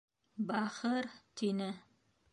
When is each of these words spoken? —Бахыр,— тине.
—Бахыр,— 0.47 1.05
тине. 1.35 1.69